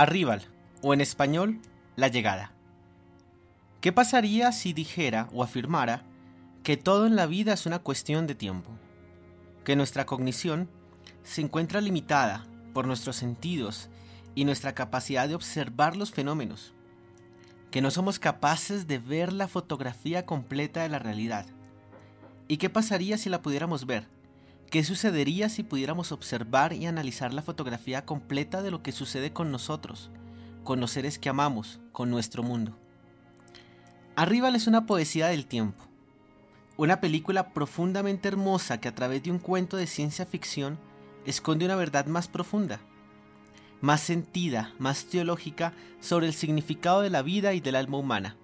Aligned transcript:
Arrival, 0.00 0.40
o 0.80 0.94
en 0.94 1.02
español, 1.02 1.60
la 1.94 2.08
llegada. 2.08 2.52
¿Qué 3.82 3.92
pasaría 3.92 4.50
si 4.50 4.72
dijera 4.72 5.28
o 5.30 5.42
afirmara 5.42 6.04
que 6.62 6.78
todo 6.78 7.06
en 7.06 7.16
la 7.16 7.26
vida 7.26 7.52
es 7.52 7.66
una 7.66 7.80
cuestión 7.80 8.26
de 8.26 8.34
tiempo? 8.34 8.70
Que 9.62 9.76
nuestra 9.76 10.06
cognición 10.06 10.70
se 11.22 11.42
encuentra 11.42 11.82
limitada 11.82 12.46
por 12.72 12.86
nuestros 12.86 13.16
sentidos 13.16 13.90
y 14.34 14.46
nuestra 14.46 14.74
capacidad 14.74 15.28
de 15.28 15.34
observar 15.34 15.96
los 15.96 16.12
fenómenos. 16.12 16.72
Que 17.70 17.82
no 17.82 17.90
somos 17.90 18.18
capaces 18.18 18.86
de 18.86 18.98
ver 18.98 19.34
la 19.34 19.48
fotografía 19.48 20.24
completa 20.24 20.80
de 20.82 20.88
la 20.88 20.98
realidad. 20.98 21.44
¿Y 22.48 22.56
qué 22.56 22.70
pasaría 22.70 23.18
si 23.18 23.28
la 23.28 23.42
pudiéramos 23.42 23.84
ver? 23.84 24.08
¿Qué 24.70 24.84
sucedería 24.84 25.48
si 25.48 25.64
pudiéramos 25.64 26.12
observar 26.12 26.72
y 26.72 26.86
analizar 26.86 27.34
la 27.34 27.42
fotografía 27.42 28.06
completa 28.06 28.62
de 28.62 28.70
lo 28.70 28.84
que 28.84 28.92
sucede 28.92 29.32
con 29.32 29.50
nosotros, 29.50 30.10
con 30.62 30.78
los 30.78 30.92
seres 30.92 31.18
que 31.18 31.28
amamos, 31.28 31.80
con 31.90 32.08
nuestro 32.08 32.44
mundo? 32.44 32.78
Arrival 34.14 34.54
es 34.54 34.68
una 34.68 34.86
poesía 34.86 35.26
del 35.26 35.46
tiempo, 35.46 35.82
una 36.76 37.00
película 37.00 37.52
profundamente 37.52 38.28
hermosa 38.28 38.78
que 38.78 38.86
a 38.86 38.94
través 38.94 39.24
de 39.24 39.32
un 39.32 39.40
cuento 39.40 39.76
de 39.76 39.88
ciencia 39.88 40.24
ficción 40.24 40.78
esconde 41.26 41.64
una 41.64 41.74
verdad 41.74 42.06
más 42.06 42.28
profunda, 42.28 42.78
más 43.80 44.00
sentida, 44.00 44.72
más 44.78 45.06
teológica 45.06 45.72
sobre 45.98 46.28
el 46.28 46.32
significado 46.32 47.00
de 47.00 47.10
la 47.10 47.22
vida 47.22 47.54
y 47.54 47.60
del 47.60 47.74
alma 47.74 47.98
humana. 47.98 48.36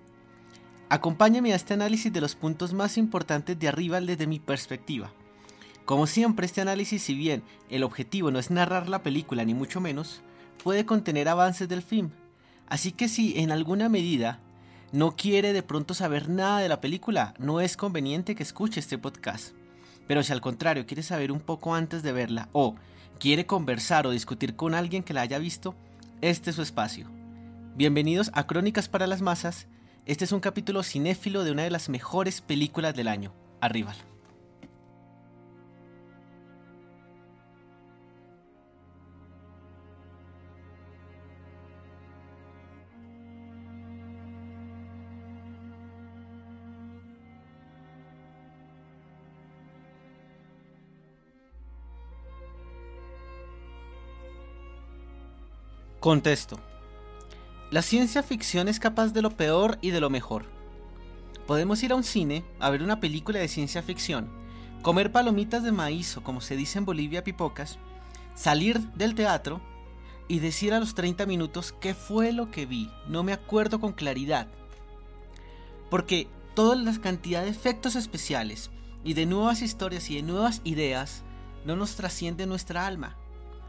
Acompáñame 0.88 1.52
a 1.52 1.56
este 1.56 1.74
análisis 1.74 2.12
de 2.12 2.20
los 2.20 2.34
puntos 2.34 2.72
más 2.72 2.98
importantes 2.98 3.56
de 3.56 3.68
Arrival 3.68 4.06
desde 4.06 4.26
mi 4.26 4.40
perspectiva. 4.40 5.12
Como 5.86 6.08
siempre, 6.08 6.46
este 6.46 6.60
análisis, 6.60 7.00
si 7.00 7.14
bien 7.14 7.44
el 7.70 7.84
objetivo 7.84 8.32
no 8.32 8.40
es 8.40 8.50
narrar 8.50 8.88
la 8.88 9.04
película 9.04 9.44
ni 9.44 9.54
mucho 9.54 9.80
menos, 9.80 10.20
puede 10.64 10.84
contener 10.84 11.28
avances 11.28 11.68
del 11.68 11.80
film. 11.80 12.10
Así 12.66 12.90
que 12.90 13.08
si 13.08 13.38
en 13.38 13.52
alguna 13.52 13.88
medida 13.88 14.40
no 14.90 15.14
quiere 15.14 15.52
de 15.52 15.62
pronto 15.62 15.94
saber 15.94 16.28
nada 16.28 16.58
de 16.58 16.68
la 16.68 16.80
película, 16.80 17.34
no 17.38 17.60
es 17.60 17.76
conveniente 17.76 18.34
que 18.34 18.42
escuche 18.42 18.80
este 18.80 18.98
podcast. 18.98 19.54
Pero 20.08 20.24
si 20.24 20.32
al 20.32 20.40
contrario 20.40 20.86
quiere 20.86 21.04
saber 21.04 21.30
un 21.30 21.38
poco 21.38 21.72
antes 21.72 22.02
de 22.02 22.10
verla 22.10 22.48
o 22.50 22.74
quiere 23.20 23.46
conversar 23.46 24.08
o 24.08 24.10
discutir 24.10 24.56
con 24.56 24.74
alguien 24.74 25.04
que 25.04 25.14
la 25.14 25.20
haya 25.20 25.38
visto, 25.38 25.76
este 26.20 26.50
es 26.50 26.56
su 26.56 26.62
espacio. 26.62 27.08
Bienvenidos 27.76 28.32
a 28.34 28.48
Crónicas 28.48 28.88
para 28.88 29.06
las 29.06 29.22
Masas. 29.22 29.68
Este 30.04 30.24
es 30.24 30.32
un 30.32 30.40
capítulo 30.40 30.82
cinéfilo 30.82 31.44
de 31.44 31.52
una 31.52 31.62
de 31.62 31.70
las 31.70 31.88
mejores 31.88 32.40
películas 32.40 32.96
del 32.96 33.06
año, 33.06 33.32
Arrival. 33.60 34.15
Contesto. 56.06 56.60
La 57.72 57.82
ciencia 57.82 58.22
ficción 58.22 58.68
es 58.68 58.78
capaz 58.78 59.08
de 59.08 59.22
lo 59.22 59.30
peor 59.30 59.76
y 59.80 59.90
de 59.90 59.98
lo 59.98 60.08
mejor. 60.08 60.44
Podemos 61.48 61.82
ir 61.82 61.90
a 61.90 61.96
un 61.96 62.04
cine 62.04 62.44
a 62.60 62.70
ver 62.70 62.84
una 62.84 63.00
película 63.00 63.40
de 63.40 63.48
ciencia 63.48 63.82
ficción, 63.82 64.28
comer 64.82 65.10
palomitas 65.10 65.64
de 65.64 65.72
maíz 65.72 66.16
o 66.16 66.22
como 66.22 66.40
se 66.40 66.54
dice 66.54 66.78
en 66.78 66.84
Bolivia 66.84 67.24
pipocas, 67.24 67.80
salir 68.36 68.78
del 68.92 69.16
teatro 69.16 69.60
y 70.28 70.38
decir 70.38 70.74
a 70.74 70.78
los 70.78 70.94
30 70.94 71.26
minutos 71.26 71.74
qué 71.80 71.92
fue 71.92 72.30
lo 72.30 72.52
que 72.52 72.66
vi, 72.66 72.88
no 73.08 73.24
me 73.24 73.32
acuerdo 73.32 73.80
con 73.80 73.92
claridad. 73.92 74.46
Porque 75.90 76.28
todas 76.54 76.78
las 76.78 77.00
cantidades 77.00 77.46
de 77.46 77.58
efectos 77.58 77.96
especiales 77.96 78.70
y 79.02 79.14
de 79.14 79.26
nuevas 79.26 79.60
historias 79.60 80.08
y 80.08 80.14
de 80.14 80.22
nuevas 80.22 80.60
ideas 80.62 81.24
no 81.64 81.74
nos 81.74 81.96
trasciende 81.96 82.46
nuestra 82.46 82.86
alma, 82.86 83.16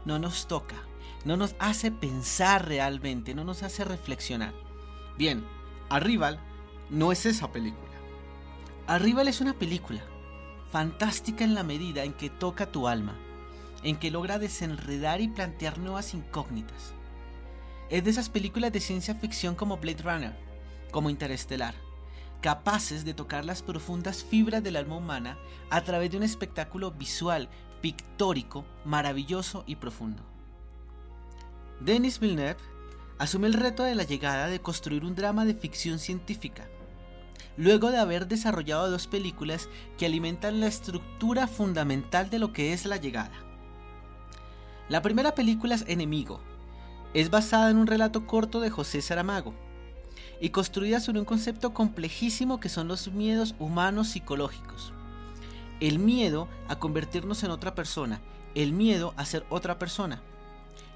no 0.04 0.20
nos 0.20 0.46
toca 0.46 0.76
no 1.24 1.36
nos 1.36 1.54
hace 1.58 1.90
pensar 1.90 2.68
realmente, 2.68 3.34
no 3.34 3.44
nos 3.44 3.62
hace 3.62 3.84
reflexionar. 3.84 4.54
Bien, 5.16 5.44
Arrival 5.90 6.38
no 6.90 7.12
es 7.12 7.26
esa 7.26 7.50
película. 7.50 7.88
Arrival 8.86 9.28
es 9.28 9.40
una 9.40 9.54
película 9.54 10.02
fantástica 10.70 11.44
en 11.44 11.54
la 11.54 11.62
medida 11.62 12.04
en 12.04 12.12
que 12.12 12.30
toca 12.30 12.70
tu 12.70 12.88
alma, 12.88 13.16
en 13.82 13.96
que 13.96 14.10
logra 14.10 14.38
desenredar 14.38 15.20
y 15.20 15.28
plantear 15.28 15.78
nuevas 15.78 16.14
incógnitas. 16.14 16.92
Es 17.90 18.04
de 18.04 18.10
esas 18.10 18.28
películas 18.28 18.72
de 18.72 18.80
ciencia 18.80 19.14
ficción 19.14 19.54
como 19.54 19.78
Blade 19.78 20.02
Runner, 20.02 20.36
como 20.90 21.10
Interestelar, 21.10 21.74
capaces 22.42 23.04
de 23.04 23.14
tocar 23.14 23.44
las 23.44 23.62
profundas 23.62 24.22
fibras 24.22 24.62
del 24.62 24.76
alma 24.76 24.96
humana 24.96 25.38
a 25.70 25.80
través 25.82 26.10
de 26.10 26.18
un 26.18 26.22
espectáculo 26.22 26.90
visual, 26.90 27.48
pictórico, 27.80 28.64
maravilloso 28.84 29.64
y 29.66 29.76
profundo. 29.76 30.22
Denis 31.80 32.18
Villeneuve 32.18 32.56
asume 33.18 33.46
el 33.46 33.54
reto 33.54 33.84
de 33.84 33.94
la 33.94 34.02
llegada 34.02 34.48
de 34.48 34.60
construir 34.60 35.04
un 35.04 35.14
drama 35.14 35.44
de 35.44 35.54
ficción 35.54 35.98
científica, 35.98 36.68
luego 37.56 37.90
de 37.90 37.98
haber 37.98 38.26
desarrollado 38.26 38.90
dos 38.90 39.06
películas 39.06 39.68
que 39.96 40.06
alimentan 40.06 40.60
la 40.60 40.66
estructura 40.66 41.46
fundamental 41.46 42.30
de 42.30 42.40
lo 42.40 42.52
que 42.52 42.72
es 42.72 42.84
la 42.84 42.96
llegada. 42.96 43.32
La 44.88 45.02
primera 45.02 45.34
película 45.34 45.76
es 45.76 45.84
Enemigo, 45.86 46.40
es 47.14 47.30
basada 47.30 47.70
en 47.70 47.76
un 47.76 47.86
relato 47.86 48.26
corto 48.26 48.60
de 48.60 48.70
José 48.70 49.00
Saramago 49.00 49.54
y 50.40 50.50
construida 50.50 50.98
sobre 50.98 51.20
un 51.20 51.24
concepto 51.24 51.74
complejísimo 51.74 52.58
que 52.58 52.68
son 52.68 52.88
los 52.88 53.08
miedos 53.12 53.54
humanos 53.58 54.08
psicológicos. 54.08 54.92
El 55.80 56.00
miedo 56.00 56.48
a 56.68 56.80
convertirnos 56.80 57.44
en 57.44 57.52
otra 57.52 57.76
persona, 57.76 58.20
el 58.56 58.72
miedo 58.72 59.14
a 59.16 59.24
ser 59.24 59.46
otra 59.48 59.78
persona. 59.78 60.22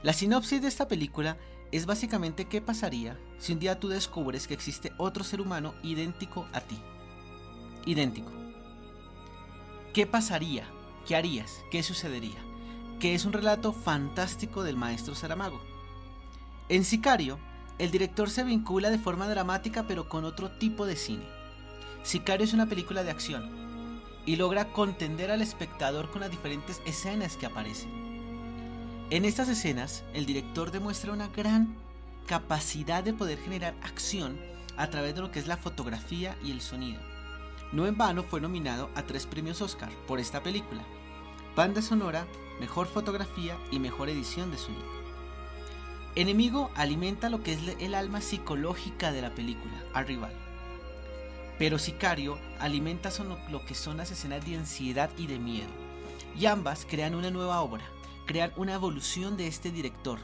La 0.03 0.13
sinopsis 0.13 0.61
de 0.61 0.67
esta 0.67 0.89
película 0.89 1.37
es 1.71 1.87
básicamente 1.87 2.47
qué 2.47 2.61
pasaría 2.61 3.17
si 3.39 3.53
un 3.53 3.61
día 3.61 3.79
tú 3.79 3.87
descubres 3.89 4.49
que 4.49 4.55
existe 4.55 4.93
otro 4.99 5.23
ser 5.23 5.41
humano 5.41 5.75
idéntico 5.85 6.49
a 6.53 6.61
ti. 6.61 6.77
Idéntico. 7.87 8.33
¿Qué 9.95 10.05
pasaría? 10.07 10.67
¿Qué 11.07 11.15
harías? 11.15 11.61
¿Qué 11.71 11.85
sucedería? 11.85 12.39
Que 12.99 13.15
es 13.15 13.25
un 13.25 13.33
relato 13.33 13.73
fantástico 13.73 14.65
del 14.65 14.77
maestro 14.77 15.15
Saramago. 15.15 15.61
En 16.69 16.85
Sicario, 16.85 17.39
el 17.79 17.93
director 17.93 18.29
se 18.29 18.43
vincula 18.43 18.91
de 18.91 18.99
forma 18.99 19.29
dramática 19.29 19.87
pero 19.87 20.09
con 20.09 20.25
otro 20.25 20.51
tipo 20.59 20.85
de 20.85 20.97
cine. 20.97 21.27
Sicario 22.03 22.45
es 22.45 22.55
una 22.55 22.67
película 22.67 23.05
de 23.05 23.13
acción 23.13 24.03
y 24.27 24.35
logra 24.35 24.73
contender 24.73 25.31
al 25.31 25.43
espectador 25.43 26.11
con 26.11 26.23
las 26.23 26.31
diferentes 26.31 26.83
escenas 26.87 27.37
que 27.37 27.47
aparecen. 27.47 28.02
En 29.11 29.25
estas 29.25 29.49
escenas, 29.49 30.05
el 30.15 30.27
director 30.27 30.71
demuestra 30.71 31.13
una 31.13 31.29
gran 31.29 31.75
capacidad 32.27 33.05
de 33.05 33.13
poder 33.13 33.39
generar 33.39 33.75
acción 33.83 34.39
a 34.77 34.89
través 34.89 35.15
de 35.15 35.21
lo 35.21 35.31
que 35.31 35.39
es 35.39 35.47
la 35.47 35.57
fotografía 35.57 36.37
y 36.43 36.51
el 36.51 36.61
sonido. 36.61 37.01
No 37.73 37.87
en 37.87 37.97
vano 37.97 38.23
fue 38.23 38.41
nominado 38.41 38.91
a 38.95 39.03
tres 39.03 39.27
premios 39.27 39.61
Oscar 39.61 39.91
por 40.07 40.19
esta 40.19 40.43
película. 40.43 40.83
Banda 41.57 41.83
sonora, 41.83 42.27
mejor 42.61 42.87
fotografía 42.87 43.59
y 43.71 43.79
mejor 43.79 44.09
edición 44.09 44.51
de 44.51 44.59
sonido. 44.59 45.03
Enemigo 46.15 46.71
alimenta 46.75 47.31
lo 47.31 47.43
que 47.43 47.53
es 47.53 47.61
el 47.81 47.95
alma 47.95 48.21
psicológica 48.21 49.13
de 49.13 49.23
la 49.23 49.35
película, 49.35 49.83
Arrival. 49.95 50.33
Pero 51.59 51.79
Sicario 51.79 52.39
alimenta 52.59 53.11
lo 53.51 53.65
que 53.65 53.75
son 53.75 53.97
las 53.97 54.11
escenas 54.11 54.45
de 54.45 54.57
ansiedad 54.57 55.11
y 55.17 55.27
de 55.27 55.39
miedo. 55.39 55.71
Y 56.39 56.47
ambas 56.47 56.87
crean 56.89 57.15
una 57.15 57.31
nueva 57.31 57.61
obra, 57.61 57.85
crear 58.27 58.53
una 58.57 58.75
evolución 58.75 59.37
de 59.37 59.47
este 59.47 59.71
director, 59.71 60.19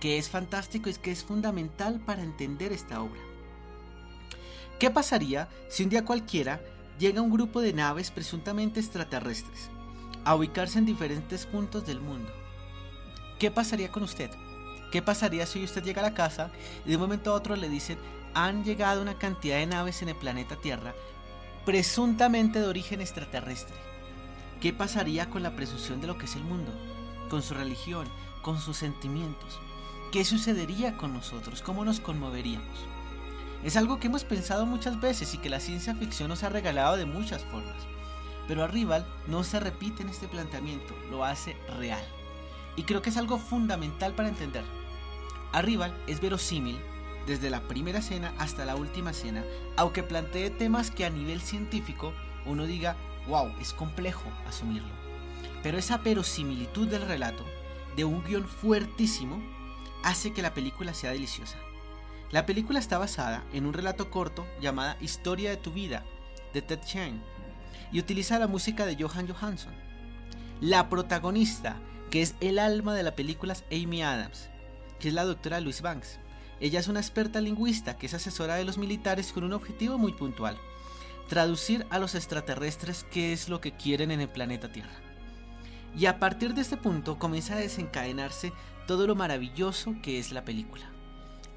que 0.00 0.18
es 0.18 0.28
fantástico 0.28 0.88
y 0.88 0.92
es 0.92 0.98
que 0.98 1.10
es 1.10 1.24
fundamental 1.24 2.00
para 2.00 2.22
entender 2.22 2.72
esta 2.72 3.00
obra. 3.00 3.20
¿Qué 4.78 4.90
pasaría 4.90 5.48
si 5.68 5.84
un 5.84 5.90
día 5.90 6.04
cualquiera 6.04 6.60
llega 6.98 7.22
un 7.22 7.30
grupo 7.30 7.60
de 7.60 7.72
naves 7.72 8.10
presuntamente 8.10 8.80
extraterrestres 8.80 9.70
a 10.24 10.34
ubicarse 10.34 10.78
en 10.78 10.86
diferentes 10.86 11.46
puntos 11.46 11.86
del 11.86 12.00
mundo? 12.00 12.30
¿Qué 13.38 13.50
pasaría 13.50 13.90
con 13.90 14.02
usted? 14.02 14.30
¿Qué 14.90 15.02
pasaría 15.02 15.46
si 15.46 15.64
usted 15.64 15.82
llega 15.82 16.00
a 16.00 16.10
la 16.10 16.14
casa 16.14 16.50
y 16.84 16.90
de 16.90 16.96
un 16.96 17.02
momento 17.02 17.30
a 17.30 17.34
otro 17.34 17.56
le 17.56 17.68
dicen 17.68 17.98
han 18.34 18.64
llegado 18.64 19.00
una 19.00 19.16
cantidad 19.16 19.56
de 19.56 19.66
naves 19.66 20.02
en 20.02 20.08
el 20.08 20.16
planeta 20.16 20.56
Tierra 20.56 20.94
presuntamente 21.64 22.60
de 22.60 22.66
origen 22.66 23.00
extraterrestre? 23.00 23.76
¿Qué 24.60 24.72
pasaría 24.72 25.30
con 25.30 25.42
la 25.42 25.56
presunción 25.56 26.00
de 26.00 26.06
lo 26.06 26.18
que 26.18 26.26
es 26.26 26.36
el 26.36 26.44
mundo? 26.44 26.72
Con 27.28 27.42
su 27.42 27.54
religión, 27.54 28.06
con 28.42 28.60
sus 28.60 28.76
sentimientos. 28.76 29.58
¿Qué 30.12 30.24
sucedería 30.24 30.96
con 30.96 31.12
nosotros? 31.12 31.62
¿Cómo 31.62 31.84
nos 31.84 32.00
conmoveríamos? 32.00 32.86
Es 33.64 33.76
algo 33.76 33.98
que 33.98 34.08
hemos 34.08 34.24
pensado 34.24 34.66
muchas 34.66 35.00
veces 35.00 35.34
y 35.34 35.38
que 35.38 35.48
la 35.48 35.58
ciencia 35.58 35.94
ficción 35.94 36.28
nos 36.28 36.42
ha 36.44 36.50
regalado 36.50 36.96
de 36.96 37.06
muchas 37.06 37.42
formas. 37.44 37.74
Pero 38.46 38.62
Arrival 38.62 39.06
no 39.26 39.42
se 39.42 39.58
repite 39.58 40.02
en 40.02 40.10
este 40.10 40.28
planteamiento, 40.28 40.94
lo 41.10 41.24
hace 41.24 41.56
real. 41.78 42.04
Y 42.76 42.82
creo 42.82 43.00
que 43.00 43.10
es 43.10 43.16
algo 43.16 43.38
fundamental 43.38 44.14
para 44.14 44.28
entender. 44.28 44.64
Arrival 45.52 45.96
es 46.06 46.20
verosímil 46.20 46.78
desde 47.26 47.48
la 47.48 47.62
primera 47.62 48.00
escena 48.00 48.34
hasta 48.38 48.66
la 48.66 48.76
última 48.76 49.12
escena, 49.12 49.44
aunque 49.76 50.02
plantee 50.02 50.50
temas 50.50 50.90
que 50.90 51.06
a 51.06 51.10
nivel 51.10 51.40
científico 51.40 52.12
uno 52.44 52.66
diga, 52.66 52.96
wow, 53.28 53.50
es 53.60 53.72
complejo 53.72 54.24
asumirlo. 54.46 55.03
Pero 55.62 55.78
esa 55.78 55.98
verosimilitud 55.98 56.88
del 56.88 57.02
relato, 57.02 57.44
de 57.96 58.04
un 58.04 58.22
guion 58.24 58.46
fuertísimo, 58.46 59.42
hace 60.02 60.32
que 60.32 60.42
la 60.42 60.54
película 60.54 60.94
sea 60.94 61.10
deliciosa. 61.10 61.58
La 62.30 62.46
película 62.46 62.78
está 62.78 62.98
basada 62.98 63.44
en 63.52 63.64
un 63.66 63.72
relato 63.72 64.10
corto 64.10 64.46
llamada 64.60 64.96
Historia 65.00 65.50
de 65.50 65.56
tu 65.56 65.72
vida, 65.72 66.04
de 66.52 66.62
Ted 66.62 66.80
Chiang, 66.80 67.22
y 67.92 68.00
utiliza 68.00 68.38
la 68.38 68.48
música 68.48 68.86
de 68.86 68.96
Johan 69.00 69.28
Johansson. 69.28 69.72
La 70.60 70.88
protagonista, 70.88 71.76
que 72.10 72.22
es 72.22 72.34
el 72.40 72.58
alma 72.58 72.94
de 72.94 73.02
la 73.02 73.14
película, 73.14 73.52
es 73.52 73.64
Amy 73.70 74.02
Adams, 74.02 74.48
que 74.98 75.08
es 75.08 75.14
la 75.14 75.24
doctora 75.24 75.60
Louise 75.60 75.82
Banks. 75.82 76.18
Ella 76.60 76.80
es 76.80 76.88
una 76.88 77.00
experta 77.00 77.40
lingüista 77.40 77.96
que 77.96 78.06
es 78.06 78.14
asesora 78.14 78.56
de 78.56 78.64
los 78.64 78.78
militares 78.78 79.32
con 79.32 79.44
un 79.44 79.52
objetivo 79.52 79.98
muy 79.98 80.12
puntual, 80.12 80.56
traducir 81.28 81.86
a 81.90 81.98
los 81.98 82.14
extraterrestres 82.14 83.06
qué 83.10 83.32
es 83.32 83.48
lo 83.48 83.60
que 83.60 83.72
quieren 83.72 84.10
en 84.10 84.20
el 84.20 84.28
planeta 84.28 84.72
Tierra. 84.72 85.00
Y 85.96 86.06
a 86.06 86.18
partir 86.18 86.54
de 86.54 86.62
este 86.62 86.76
punto 86.76 87.18
comienza 87.18 87.54
a 87.54 87.58
desencadenarse 87.58 88.52
todo 88.86 89.06
lo 89.06 89.14
maravilloso 89.14 89.94
que 90.02 90.18
es 90.18 90.32
la 90.32 90.44
película. 90.44 90.90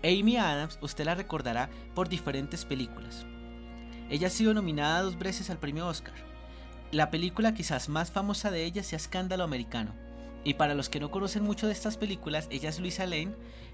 Amy 0.03 0.37
Adams 0.37 0.77
usted 0.81 1.05
la 1.05 1.15
recordará 1.15 1.69
por 1.95 2.07
diferentes 2.07 2.63
películas. 2.63 3.25
Ella 4.09 4.27
ha 4.27 4.29
sido 4.29 4.53
nominada 4.53 5.01
dos 5.01 5.17
veces 5.17 5.49
al 5.49 5.57
premio 5.57 5.87
Oscar. 5.87 6.13
La 6.91 7.09
película 7.09 7.53
quizás 7.53 7.89
más 7.89 8.11
famosa 8.11 8.51
de 8.51 8.63
ella 8.63 8.83
sea 8.83 8.97
Escándalo 8.97 9.43
Americano. 9.43 9.93
Y 10.43 10.53
para 10.53 10.75
los 10.75 10.87
que 10.87 10.99
no 10.99 11.11
conocen 11.11 11.43
mucho 11.43 11.67
de 11.67 11.73
estas 11.73 11.97
películas, 11.97 12.47
ella 12.49 12.69
es 12.69 12.79
Luisa 12.79 13.05
Lane 13.05 13.33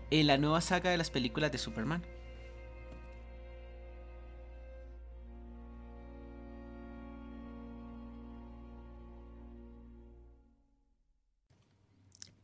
en 0.10 0.27
la 0.27 0.38
nueva 0.38 0.62
saga 0.62 0.89
de 0.89 0.98
las 0.98 1.12
películas 1.12 1.51
de 1.51 1.60
Superman. 1.60 2.04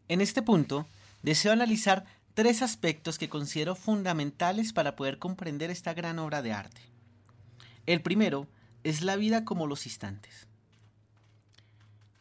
En 0.09 0.21
este 0.21 0.41
punto, 0.41 0.87
deseo 1.21 1.51
analizar 1.51 2.03
tres 2.33 2.63
aspectos 2.63 3.19
que 3.19 3.29
considero 3.29 3.75
fundamentales 3.75 4.73
para 4.73 4.95
poder 4.95 5.19
comprender 5.19 5.69
esta 5.69 5.93
gran 5.93 6.17
obra 6.17 6.41
de 6.41 6.51
arte. 6.51 6.81
El 7.85 8.01
primero 8.01 8.47
es 8.83 9.03
la 9.03 9.15
vida 9.15 9.45
como 9.45 9.67
los 9.67 9.85
instantes. 9.85 10.47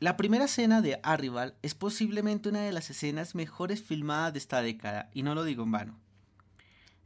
La 0.01 0.19
primera 0.19 0.45
escena 0.45 0.83
de 0.83 1.01
Arrival 1.03 1.55
es 1.63 1.75
posiblemente 1.75 2.51
una 2.51 2.61
de 2.61 2.73
las 2.73 2.91
escenas 2.91 3.35
mejores 3.35 3.83
filmadas 3.83 4.35
de 4.35 4.39
esta 4.39 4.61
década, 4.61 5.09
y 5.15 5.23
no 5.23 5.35
lo 5.35 5.43
digo 5.45 5.65
en 5.65 5.73
vano. 5.73 5.99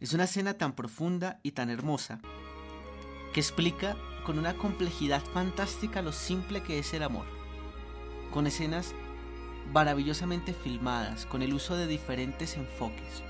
Es 0.00 0.12
una 0.12 0.25
escena 0.25 0.55
tan 0.55 0.73
profunda 0.73 1.38
y 1.44 1.52
tan 1.52 1.70
hermosa 1.70 2.20
que 3.32 3.40
explica 3.40 3.96
con 4.26 4.38
una 4.38 4.55
complejidad 4.55 5.23
fantástica 5.23 6.02
lo 6.02 6.12
simple 6.12 6.62
que 6.64 6.81
es 6.81 6.93
el 6.93 7.05
amor, 7.05 7.26
con 8.32 8.46
escenas 8.49 8.94
maravillosamente 9.73 10.53
filmadas 10.55 11.26
con 11.26 11.43
el 11.43 11.55
uso 11.55 11.76
de 11.76 11.87
diferentes 11.87 12.56
enfoques, 12.56 13.23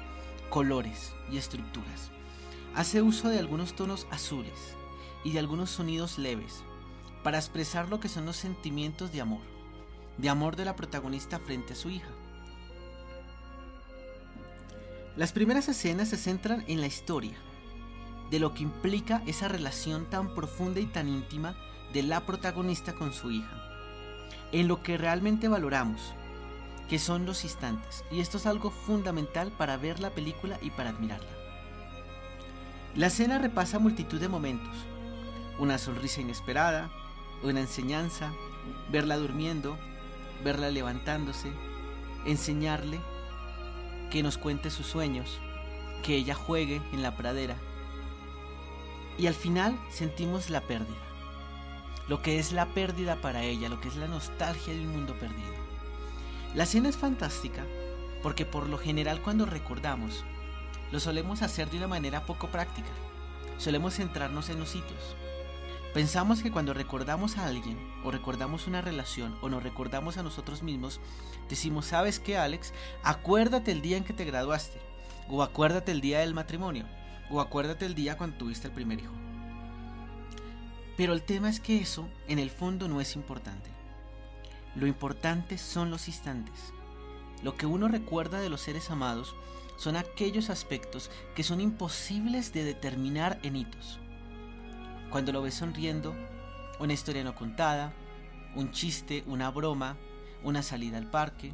colores 0.51 1.15
y 1.31 1.37
estructuras. 1.37 2.11
Hace 2.75 3.03
uso 3.03 3.29
de 3.29 3.39
algunos 3.39 3.75
tonos 3.75 4.07
azules 4.11 4.77
y 5.25 5.33
de 5.33 5.39
algunos 5.39 5.71
sonidos 5.71 6.19
leves 6.19 6.65
para 7.23 7.39
expresar 7.39 7.89
lo 7.89 8.01
que 8.01 8.09
son 8.09 8.27
los 8.27 8.37
sentimientos 8.37 9.13
de 9.13 9.21
amor, 9.21 9.43
de 10.19 10.29
amor 10.29 10.57
de 10.57 10.65
la 10.65 10.77
protagonista 10.77 11.39
frente 11.39 11.75
a 11.75 11.77
su 11.77 11.91
hija. 11.91 12.11
Las 15.17 15.33
primeras 15.33 15.69
escenas 15.69 16.09
se 16.09 16.17
centran 16.17 16.65
en 16.69 16.81
la 16.81 16.87
historia, 16.87 17.37
de 18.31 18.39
lo 18.39 18.55
que 18.55 18.63
implica 18.63 19.23
esa 19.27 19.47
relación 19.47 20.09
tan 20.09 20.35
profunda 20.35 20.81
y 20.81 20.87
tan 20.87 21.09
íntima 21.09 21.55
de 21.93 22.03
la 22.03 22.25
protagonista 22.25 22.95
con 22.95 23.13
su 23.13 23.31
hija, 23.31 23.63
en 24.53 24.69
lo 24.69 24.83
que 24.83 24.97
realmente 24.97 25.49
valoramos, 25.49 26.15
que 26.89 26.99
son 26.99 27.27
los 27.27 27.45
instantes, 27.45 28.05
y 28.11 28.21
esto 28.21 28.37
es 28.37 28.47
algo 28.47 28.71
fundamental 28.71 29.53
para 29.53 29.77
ver 29.77 30.01
la 30.01 30.11
película 30.11 30.59
y 30.61 30.71
para 30.71 30.91
admirarla. 30.91 31.31
La 32.95 33.07
escena 33.07 33.39
repasa 33.39 33.79
multitud 33.79 34.21
de 34.21 34.29
momentos, 34.29 34.77
una 35.59 35.79
sonrisa 35.79 36.21
inesperada, 36.21 36.91
una 37.43 37.61
enseñanza, 37.61 38.33
verla 38.91 39.17
durmiendo, 39.17 39.79
verla 40.45 40.71
levantándose, 40.71 41.51
enseñarle 42.27 43.01
que 44.11 44.23
nos 44.23 44.37
cuente 44.37 44.71
sus 44.71 44.87
sueños, 44.87 45.41
que 46.03 46.17
ella 46.17 46.35
juegue 46.35 46.83
en 46.93 47.03
la 47.03 47.17
pradera. 47.17 47.57
Y 49.19 49.27
al 49.27 49.35
final 49.35 49.79
sentimos 49.91 50.51
la 50.51 50.61
pérdida, 50.61 51.01
lo 52.09 52.21
que 52.23 52.39
es 52.39 52.53
la 52.53 52.67
pérdida 52.67 53.17
para 53.17 53.43
ella, 53.43 53.69
lo 53.69 53.81
que 53.81 53.89
es 53.89 53.97
la 53.97 54.09
nostalgia 54.09 54.75
de 54.75 54.81
un 54.81 54.93
mundo 54.93 55.15
perdido. 55.19 55.53
La 56.55 56.65
escena 56.65 56.91
es 56.91 56.97
fantástica 56.97 57.65
porque 58.23 58.45
por 58.45 58.69
lo 58.69 58.79
general 58.79 59.23
cuando 59.23 59.47
recordamos, 59.47 60.25
lo 60.93 61.01
solemos 61.01 61.43
hacer 61.43 61.71
de 61.71 61.79
una 61.79 61.89
manera 61.89 62.27
poco 62.27 62.49
práctica. 62.49 62.91
Solemos 63.57 63.95
centrarnos 63.95 64.51
en 64.51 64.61
los 64.61 64.75
hitos. 64.75 65.17
Pensamos 65.95 66.43
que 66.43 66.51
cuando 66.51 66.75
recordamos 66.75 67.37
a 67.37 67.47
alguien, 67.47 67.79
o 68.05 68.11
recordamos 68.11 68.67
una 68.67 68.81
relación, 68.81 69.37
o 69.41 69.49
nos 69.49 69.63
recordamos 69.63 70.17
a 70.19 70.23
nosotros 70.23 70.63
mismos, 70.63 71.01
decimos, 71.49 71.87
¿sabes 71.87 72.19
qué, 72.19 72.37
Alex? 72.37 72.73
Acuérdate 73.03 73.73
el 73.73 73.83
día 73.83 73.97
en 73.97 74.05
que 74.05 74.13
te 74.13 74.25
graduaste, 74.25 74.79
o 75.29 75.43
acuérdate 75.43 75.93
el 75.93 76.01
día 76.01 76.21
del 76.21 76.35
matrimonio, 76.35 76.87
o 77.31 77.41
acuérdate 77.41 77.87
el 77.87 77.95
día 77.95 78.17
cuando 78.17 78.37
tuviste 78.37 78.69
el 78.69 78.75
primer 78.75 79.01
hijo. 79.01 79.13
Pero 80.97 81.13
el 81.13 81.23
tema 81.23 81.51
es 81.51 81.61
que 81.61 81.79
eso, 81.79 82.09
en 82.29 82.39
el 82.39 82.51
fondo, 82.51 82.89
no 82.89 83.01
es 83.01 83.17
importante. 83.17 83.71
Lo 84.75 84.87
importante 84.87 85.59
son 85.59 85.91
los 85.91 86.09
instantes. 86.09 86.73
Lo 87.43 87.57
que 87.57 87.67
uno 87.67 87.89
recuerda 87.89 88.41
de 88.41 88.49
los 88.49 88.63
seres 88.63 88.91
amados 88.91 89.35
son 89.77 89.97
aquellos 89.97 90.49
aspectos 90.49 91.11
que 91.35 91.43
son 91.43 91.61
imposibles 91.61 92.53
de 92.53 92.65
determinar 92.65 93.39
en 93.43 93.57
hitos. 93.57 93.99
Cuando 95.11 95.33
lo 95.33 95.43
ves 95.43 95.55
sonriendo, 95.55 96.15
una 96.81 96.95
historia 96.95 97.23
no 97.23 97.35
contada, 97.35 97.93
un 98.57 98.71
chiste, 98.71 99.25
una 99.27 99.51
broma, 99.51 99.97
una 100.43 100.63
salida 100.63 100.97
al 100.97 101.11
parque. 101.11 101.53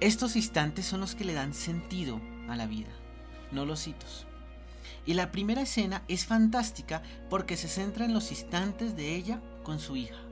Estos 0.00 0.34
instantes 0.34 0.86
son 0.86 1.00
los 1.00 1.14
que 1.14 1.24
le 1.24 1.34
dan 1.34 1.52
sentido 1.52 2.22
a 2.48 2.56
la 2.56 2.66
vida, 2.66 2.90
no 3.50 3.66
los 3.66 3.86
hitos. 3.86 4.26
Y 5.04 5.14
la 5.14 5.30
primera 5.30 5.62
escena 5.62 6.04
es 6.08 6.24
fantástica 6.24 7.02
porque 7.28 7.56
se 7.58 7.68
centra 7.68 8.06
en 8.06 8.14
los 8.14 8.30
instantes 8.30 8.96
de 8.96 9.14
ella 9.14 9.42
con 9.62 9.78
su 9.78 9.96
hija 9.96 10.31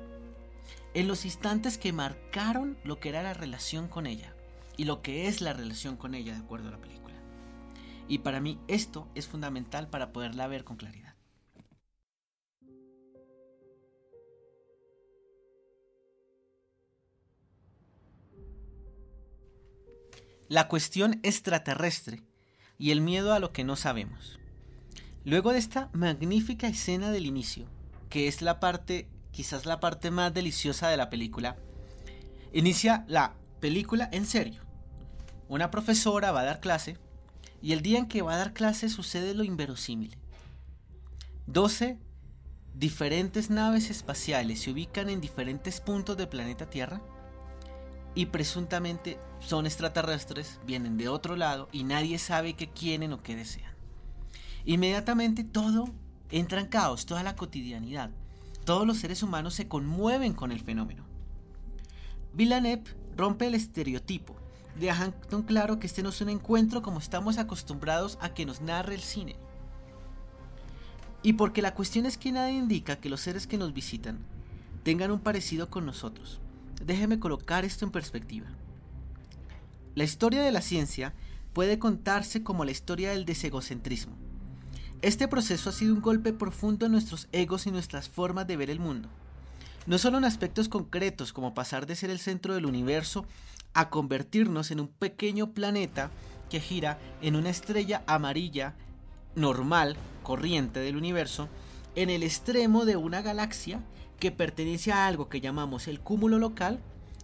en 0.94 1.06
los 1.06 1.24
instantes 1.24 1.78
que 1.78 1.92
marcaron 1.92 2.76
lo 2.84 2.98
que 2.98 3.10
era 3.10 3.22
la 3.22 3.34
relación 3.34 3.88
con 3.88 4.06
ella 4.06 4.34
y 4.76 4.84
lo 4.84 5.02
que 5.02 5.28
es 5.28 5.40
la 5.40 5.52
relación 5.52 5.96
con 5.96 6.14
ella 6.14 6.32
de 6.32 6.40
acuerdo 6.40 6.68
a 6.68 6.72
la 6.72 6.80
película. 6.80 7.14
Y 8.08 8.18
para 8.18 8.40
mí 8.40 8.58
esto 8.66 9.08
es 9.14 9.28
fundamental 9.28 9.88
para 9.88 10.12
poderla 10.12 10.48
ver 10.48 10.64
con 10.64 10.76
claridad. 10.76 11.14
La 20.48 20.66
cuestión 20.66 21.20
extraterrestre 21.22 22.24
y 22.76 22.90
el 22.90 23.00
miedo 23.00 23.32
a 23.32 23.38
lo 23.38 23.52
que 23.52 23.62
no 23.62 23.76
sabemos. 23.76 24.40
Luego 25.24 25.52
de 25.52 25.60
esta 25.60 25.90
magnífica 25.92 26.66
escena 26.66 27.12
del 27.12 27.26
inicio, 27.26 27.66
que 28.08 28.26
es 28.26 28.42
la 28.42 28.58
parte 28.58 29.06
quizás 29.40 29.64
la 29.64 29.80
parte 29.80 30.10
más 30.10 30.34
deliciosa 30.34 30.90
de 30.90 30.98
la 30.98 31.08
película, 31.08 31.56
inicia 32.52 33.06
la 33.08 33.36
película 33.58 34.06
en 34.12 34.26
serio. 34.26 34.60
Una 35.48 35.70
profesora 35.70 36.30
va 36.30 36.40
a 36.40 36.44
dar 36.44 36.60
clase 36.60 36.98
y 37.62 37.72
el 37.72 37.80
día 37.80 38.00
en 38.00 38.06
que 38.06 38.20
va 38.20 38.34
a 38.34 38.36
dar 38.36 38.52
clase 38.52 38.90
sucede 38.90 39.32
lo 39.32 39.42
inverosímil. 39.42 40.14
12 41.46 41.96
diferentes 42.74 43.48
naves 43.48 43.88
espaciales 43.88 44.60
se 44.60 44.72
ubican 44.72 45.08
en 45.08 45.22
diferentes 45.22 45.80
puntos 45.80 46.18
del 46.18 46.28
planeta 46.28 46.68
Tierra 46.68 47.00
y 48.14 48.26
presuntamente 48.26 49.18
son 49.38 49.64
extraterrestres, 49.64 50.60
vienen 50.66 50.98
de 50.98 51.08
otro 51.08 51.34
lado 51.34 51.70
y 51.72 51.84
nadie 51.84 52.18
sabe 52.18 52.56
qué 52.56 52.68
quieren 52.68 53.14
o 53.14 53.22
qué 53.22 53.36
desean. 53.36 53.74
Inmediatamente 54.66 55.44
todo 55.44 55.88
entra 56.28 56.60
en 56.60 56.66
caos, 56.66 57.06
toda 57.06 57.22
la 57.22 57.36
cotidianidad. 57.36 58.10
Todos 58.64 58.86
los 58.86 58.98
seres 58.98 59.22
humanos 59.22 59.54
se 59.54 59.68
conmueven 59.68 60.34
con 60.34 60.52
el 60.52 60.60
fenómeno. 60.60 61.04
Villeneuve 62.32 62.84
rompe 63.16 63.46
el 63.46 63.54
estereotipo, 63.54 64.36
dejando 64.78 65.44
claro 65.46 65.78
que 65.78 65.86
este 65.86 66.02
no 66.02 66.10
es 66.10 66.20
un 66.20 66.28
encuentro 66.28 66.82
como 66.82 66.98
estamos 66.98 67.38
acostumbrados 67.38 68.18
a 68.20 68.34
que 68.34 68.46
nos 68.46 68.60
narre 68.60 68.94
el 68.94 69.00
cine. 69.00 69.36
Y 71.22 71.34
porque 71.34 71.62
la 71.62 71.74
cuestión 71.74 72.06
es 72.06 72.16
que 72.16 72.32
nada 72.32 72.50
indica 72.50 72.96
que 72.96 73.10
los 73.10 73.20
seres 73.20 73.46
que 73.46 73.58
nos 73.58 73.74
visitan 73.74 74.18
tengan 74.82 75.10
un 75.10 75.20
parecido 75.20 75.68
con 75.68 75.84
nosotros. 75.84 76.40
Déjeme 76.84 77.18
colocar 77.18 77.64
esto 77.64 77.84
en 77.84 77.90
perspectiva. 77.90 78.46
La 79.94 80.04
historia 80.04 80.42
de 80.42 80.52
la 80.52 80.62
ciencia 80.62 81.14
puede 81.52 81.78
contarse 81.78 82.42
como 82.42 82.64
la 82.64 82.70
historia 82.70 83.10
del 83.10 83.24
desegocentrismo. 83.24 84.16
Este 85.02 85.28
proceso 85.28 85.70
ha 85.70 85.72
sido 85.72 85.94
un 85.94 86.02
golpe 86.02 86.34
profundo 86.34 86.84
en 86.84 86.92
nuestros 86.92 87.26
egos 87.32 87.66
y 87.66 87.70
nuestras 87.70 88.10
formas 88.10 88.46
de 88.46 88.58
ver 88.58 88.68
el 88.68 88.80
mundo. 88.80 89.08
No 89.86 89.96
solo 89.96 90.18
en 90.18 90.26
aspectos 90.26 90.68
concretos 90.68 91.32
como 91.32 91.54
pasar 91.54 91.86
de 91.86 91.96
ser 91.96 92.10
el 92.10 92.18
centro 92.18 92.52
del 92.52 92.66
universo 92.66 93.24
a 93.72 93.88
convertirnos 93.88 94.70
en 94.70 94.78
un 94.78 94.88
pequeño 94.88 95.52
planeta 95.52 96.10
que 96.50 96.60
gira 96.60 96.98
en 97.22 97.34
una 97.34 97.48
estrella 97.48 98.02
amarilla 98.06 98.74
normal, 99.36 99.96
corriente 100.22 100.80
del 100.80 100.98
universo, 100.98 101.48
en 101.94 102.10
el 102.10 102.22
extremo 102.22 102.84
de 102.84 102.96
una 102.96 103.22
galaxia 103.22 103.80
que 104.18 104.30
pertenece 104.30 104.92
a 104.92 105.06
algo 105.06 105.30
que 105.30 105.40
llamamos 105.40 105.88
el 105.88 106.00
cúmulo 106.00 106.38
local, 106.38 106.78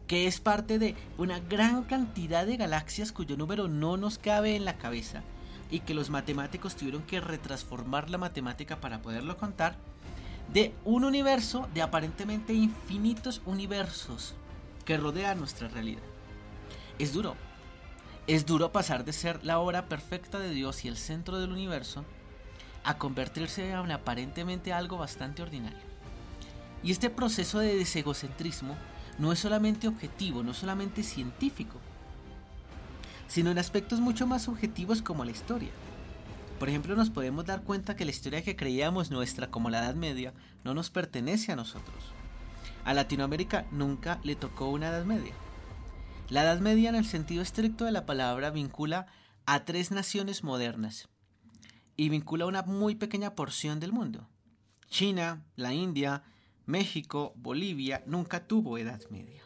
que 0.07 0.27
es 0.27 0.41
parte 0.41 0.79
de 0.79 0.95
una 1.19 1.41
gran 1.41 1.85
cantidad 1.85 2.47
de 2.47 2.57
galaxias 2.57 3.13
cuyo 3.13 3.37
número 3.37 3.69
no 3.69 3.99
nos 3.99 4.17
cabe 4.17 4.57
en 4.57 4.65
la 4.65 4.79
cabeza 4.79 5.23
y 5.71 5.81
que 5.81 5.95
los 5.95 6.11
matemáticos 6.11 6.77
tuvieron 6.77 7.03
que 7.03 7.21
retransformar 7.21 8.11
la 8.11 8.19
matemática 8.19 8.81
para 8.81 9.03
poderlo 9.03 9.37
contar, 9.37 9.77
de 10.53 10.75
un 10.85 11.05
universo 11.05 11.69
de 11.75 11.83
aparentemente 11.83 12.53
infinitos 12.53 13.43
universos 13.47 14.35
que 14.85 14.97
rodean 14.97 15.39
nuestra 15.39 15.69
realidad. 15.69 16.03
Es 16.99 17.13
duro. 17.13 17.37
Es 18.27 18.47
duro 18.47 18.73
pasar 18.73 19.05
de 19.05 19.13
ser 19.13 19.45
la 19.45 19.59
obra 19.59 19.87
perfecta 19.87 20.39
de 20.39 20.51
Dios 20.51 20.85
y 20.85 20.89
el 20.89 20.97
centro 20.97 21.39
del 21.39 21.53
universo 21.53 22.05
a 22.85 22.99
convertirse 22.99 23.71
en 23.71 23.91
aparentemente 23.91 24.73
algo 24.73 24.97
bastante 24.97 25.43
ordinario. 25.43 25.79
Y 26.83 26.93
este 26.93 27.11
proceso 27.11 27.59
de 27.59 27.77
desegocentrismo 27.77 28.77
no 29.19 29.33
es 29.33 29.41
solamente 29.41 29.89
objetivo, 29.89 30.43
no 30.43 30.55
solamente 30.55 31.03
científico, 31.03 31.81
sino 33.29 33.51
en 33.51 33.59
aspectos 33.59 34.01
mucho 34.01 34.27
más 34.27 34.43
subjetivos 34.43 35.03
como 35.03 35.25
la 35.25 35.31
historia. 35.31 35.71
Por 36.59 36.69
ejemplo, 36.69 36.97
nos 36.97 37.11
podemos 37.11 37.45
dar 37.45 37.63
cuenta 37.63 37.97
que 37.97 38.05
la 38.05 38.11
historia 38.11 38.43
que 38.43 38.57
creíamos 38.57 39.11
nuestra 39.11 39.51
como 39.51 39.69
la 39.69 39.81
Edad 39.81 39.95
Media 39.95 40.33
no 40.65 40.73
nos 40.73 40.91
pertenece 40.91 41.53
a 41.53 41.57
nosotros. 41.57 42.13
A 42.85 42.95
Latinoamérica 42.95 43.67
nunca 43.73 44.21
le 44.23 44.37
tocó 44.37 44.69
una 44.69 44.89
Edad 44.89 45.05
Media. 45.05 45.35
La 46.29 46.43
Edad 46.43 46.61
Media 46.61 46.89
en 46.89 46.95
el 46.95 47.05
sentido 47.05 47.43
estricto 47.43 47.85
de 47.85 47.93
la 47.93 48.07
palabra 48.07 48.51
vincula 48.51 49.07
a 49.45 49.65
tres 49.65 49.91
naciones 49.91 50.43
modernas 50.45 51.09
y 51.97 52.09
vincula 52.09 52.47
una 52.47 52.63
muy 52.63 52.95
pequeña 52.95 53.35
porción 53.35 53.81
del 53.81 53.93
mundo. 53.93 54.29
China, 54.89 55.45
la 55.57 55.75
India, 55.75 56.23
México, 56.65 57.33
Bolivia 57.37 58.03
nunca 58.07 58.47
tuvo 58.47 58.79
Edad 58.79 59.03
Media. 59.11 59.46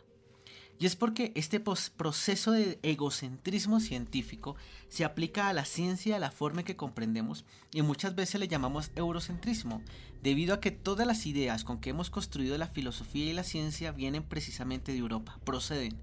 Y 0.80 0.86
es 0.86 0.96
porque 0.96 1.30
este 1.34 1.60
proceso 1.60 2.52
de 2.52 2.78
egocentrismo 2.82 3.80
científico 3.80 4.56
se 4.88 5.04
aplica 5.04 5.48
a 5.48 5.52
la 5.52 5.66
ciencia 5.66 6.14
de 6.14 6.20
la 6.20 6.30
forma 6.30 6.62
que 6.62 6.74
comprendemos 6.74 7.44
y 7.70 7.82
muchas 7.82 8.14
veces 8.14 8.40
le 8.40 8.48
llamamos 8.48 8.90
eurocentrismo, 8.96 9.82
debido 10.22 10.54
a 10.54 10.60
que 10.60 10.70
todas 10.70 11.06
las 11.06 11.26
ideas 11.26 11.64
con 11.64 11.80
que 11.82 11.90
hemos 11.90 12.08
construido 12.08 12.56
la 12.56 12.66
filosofía 12.66 13.26
y 13.26 13.34
la 13.34 13.44
ciencia 13.44 13.92
vienen 13.92 14.22
precisamente 14.22 14.92
de 14.92 14.98
Europa, 14.98 15.38
proceden. 15.44 15.98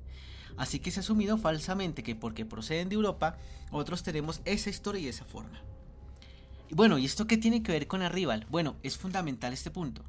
Así 0.58 0.78
que 0.78 0.92
se 0.92 1.00
ha 1.00 1.02
asumido 1.02 1.40
falsamente 1.40 2.04
que 2.04 2.14
porque 2.14 2.46
proceden 2.46 2.90
de 2.90 2.96
Europa, 2.96 3.36
otros 3.72 4.04
tenemos 4.04 4.42
esa 4.46 4.70
historia 4.70 5.02
y 5.02 5.08
esa 5.08 5.26
forma. 5.26 5.60
Y 6.70 6.76
bueno, 6.76 7.00
¿y 7.00 7.06
esto 7.06 7.26
qué 7.26 7.38
tiene 7.38 7.64
que 7.64 7.72
ver 7.72 7.88
con 7.88 8.04
Arrival? 8.04 8.46
Bueno, 8.52 8.76
es 8.84 8.96
fundamental 8.96 9.54
este 9.54 9.72
punto. 9.72 10.06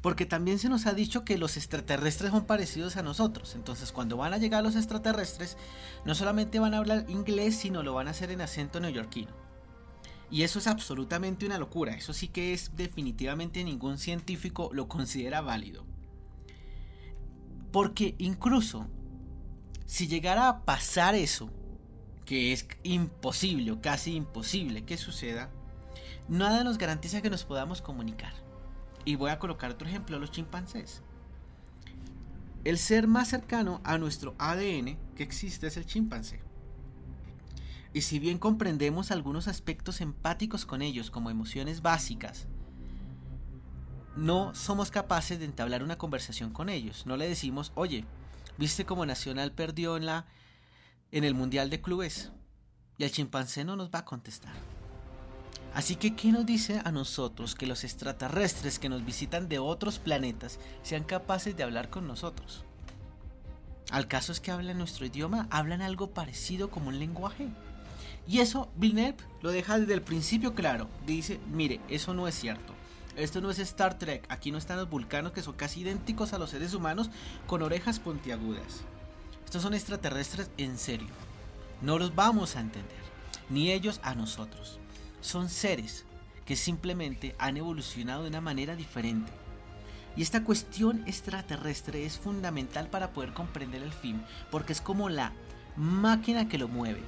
Porque 0.00 0.26
también 0.26 0.58
se 0.58 0.68
nos 0.68 0.86
ha 0.86 0.92
dicho 0.92 1.24
que 1.24 1.38
los 1.38 1.56
extraterrestres 1.56 2.30
son 2.30 2.44
parecidos 2.44 2.96
a 2.96 3.02
nosotros. 3.02 3.54
Entonces 3.54 3.90
cuando 3.90 4.16
van 4.16 4.32
a 4.32 4.38
llegar 4.38 4.62
los 4.62 4.76
extraterrestres, 4.76 5.56
no 6.04 6.14
solamente 6.14 6.60
van 6.60 6.74
a 6.74 6.78
hablar 6.78 7.04
inglés, 7.08 7.56
sino 7.56 7.82
lo 7.82 7.94
van 7.94 8.06
a 8.06 8.12
hacer 8.12 8.30
en 8.30 8.40
acento 8.40 8.78
neoyorquino. 8.78 9.32
Y 10.30 10.42
eso 10.42 10.58
es 10.58 10.66
absolutamente 10.66 11.46
una 11.46 11.58
locura. 11.58 11.94
Eso 11.94 12.12
sí 12.12 12.28
que 12.28 12.52
es 12.52 12.76
definitivamente 12.76 13.64
ningún 13.64 13.98
científico 13.98 14.70
lo 14.72 14.88
considera 14.88 15.40
válido. 15.40 15.84
Porque 17.72 18.14
incluso 18.18 18.86
si 19.86 20.06
llegara 20.06 20.48
a 20.48 20.64
pasar 20.64 21.14
eso, 21.14 21.50
que 22.24 22.52
es 22.52 22.66
imposible 22.82 23.72
o 23.72 23.80
casi 23.80 24.14
imposible 24.14 24.84
que 24.84 24.98
suceda, 24.98 25.50
nada 26.28 26.62
nos 26.62 26.76
garantiza 26.76 27.22
que 27.22 27.30
nos 27.30 27.44
podamos 27.44 27.80
comunicar. 27.80 28.47
Y 29.08 29.16
voy 29.16 29.30
a 29.30 29.38
colocar 29.38 29.70
otro 29.70 29.88
ejemplo, 29.88 30.18
los 30.18 30.32
chimpancés. 30.32 31.00
El 32.62 32.76
ser 32.76 33.06
más 33.06 33.28
cercano 33.28 33.80
a 33.82 33.96
nuestro 33.96 34.34
ADN 34.36 34.98
que 35.16 35.22
existe 35.22 35.66
es 35.66 35.78
el 35.78 35.86
chimpancé. 35.86 36.42
Y 37.94 38.02
si 38.02 38.18
bien 38.18 38.36
comprendemos 38.36 39.10
algunos 39.10 39.48
aspectos 39.48 40.02
empáticos 40.02 40.66
con 40.66 40.82
ellos 40.82 41.10
como 41.10 41.30
emociones 41.30 41.80
básicas, 41.80 42.48
no 44.14 44.54
somos 44.54 44.90
capaces 44.90 45.38
de 45.38 45.46
entablar 45.46 45.82
una 45.82 45.96
conversación 45.96 46.52
con 46.52 46.68
ellos. 46.68 47.06
No 47.06 47.16
le 47.16 47.26
decimos, 47.26 47.72
oye, 47.76 48.04
¿viste 48.58 48.84
cómo 48.84 49.06
Nacional 49.06 49.52
perdió 49.52 49.96
en, 49.96 50.04
la, 50.04 50.26
en 51.12 51.24
el 51.24 51.32
Mundial 51.32 51.70
de 51.70 51.80
Clubes? 51.80 52.30
Y 52.98 53.04
el 53.04 53.10
chimpancé 53.10 53.64
no 53.64 53.74
nos 53.74 53.88
va 53.88 54.00
a 54.00 54.04
contestar. 54.04 54.52
Así 55.74 55.96
que, 55.96 56.16
¿qué 56.16 56.32
nos 56.32 56.46
dice 56.46 56.80
a 56.84 56.90
nosotros 56.90 57.54
que 57.54 57.66
los 57.66 57.84
extraterrestres 57.84 58.78
que 58.78 58.88
nos 58.88 59.04
visitan 59.04 59.48
de 59.48 59.58
otros 59.58 59.98
planetas 59.98 60.58
sean 60.82 61.04
capaces 61.04 61.56
de 61.56 61.62
hablar 61.62 61.90
con 61.90 62.06
nosotros? 62.06 62.64
Al 63.90 64.08
caso 64.08 64.32
es 64.32 64.40
que 64.40 64.50
hablan 64.50 64.78
nuestro 64.78 65.06
idioma, 65.06 65.46
hablan 65.50 65.80
algo 65.80 66.10
parecido 66.10 66.70
como 66.70 66.88
un 66.88 66.98
lenguaje. 66.98 67.48
Y 68.26 68.40
eso 68.40 68.68
Villeneuve 68.76 69.16
lo 69.40 69.50
deja 69.50 69.78
desde 69.78 69.94
el 69.94 70.02
principio 70.02 70.54
claro. 70.54 70.88
Dice, 71.06 71.40
mire, 71.50 71.80
eso 71.88 72.12
no 72.12 72.28
es 72.28 72.34
cierto. 72.34 72.74
Esto 73.16 73.40
no 73.40 73.50
es 73.50 73.58
Star 73.58 73.98
Trek. 73.98 74.26
Aquí 74.28 74.50
no 74.50 74.58
están 74.58 74.76
los 74.76 74.90
vulcanos 74.90 75.32
que 75.32 75.42
son 75.42 75.54
casi 75.54 75.80
idénticos 75.80 76.32
a 76.32 76.38
los 76.38 76.50
seres 76.50 76.74
humanos 76.74 77.10
con 77.46 77.62
orejas 77.62 77.98
puntiagudas. 77.98 78.82
Estos 79.44 79.62
son 79.62 79.74
extraterrestres 79.74 80.50
en 80.58 80.76
serio. 80.76 81.08
No 81.80 81.98
los 81.98 82.14
vamos 82.14 82.56
a 82.56 82.60
entender. 82.60 82.98
Ni 83.48 83.72
ellos 83.72 84.00
a 84.02 84.14
nosotros 84.14 84.78
son 85.20 85.48
seres 85.48 86.04
que 86.44 86.56
simplemente 86.56 87.34
han 87.38 87.56
evolucionado 87.56 88.22
de 88.22 88.30
una 88.30 88.40
manera 88.40 88.76
diferente. 88.76 89.30
Y 90.16 90.22
esta 90.22 90.42
cuestión 90.42 91.04
extraterrestre 91.06 92.04
es 92.04 92.18
fundamental 92.18 92.88
para 92.88 93.12
poder 93.12 93.32
comprender 93.34 93.82
el 93.82 93.92
film, 93.92 94.22
porque 94.50 94.72
es 94.72 94.80
como 94.80 95.08
la 95.08 95.32
máquina 95.76 96.48
que 96.48 96.58
lo 96.58 96.66
mueve. 96.66 97.02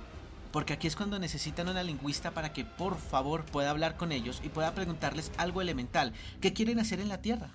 Porque 0.53 0.73
aquí 0.73 0.87
es 0.87 0.97
cuando 0.97 1.19
necesitan 1.19 1.69
una 1.69 1.83
lingüista 1.83 2.33
para 2.33 2.53
que 2.53 2.65
por 2.65 2.99
favor 2.99 3.45
pueda 3.45 3.71
hablar 3.71 3.97
con 3.97 4.13
ellos 4.13 4.41
y 4.45 4.49
pueda 4.49 4.75
preguntarles 4.75 5.33
algo 5.39 5.61
elemental. 5.61 6.13
¿Qué 6.41 6.53
quieren 6.53 6.79
hacer 6.79 7.01
en 7.01 7.09
la 7.09 7.23
Tierra? 7.23 7.55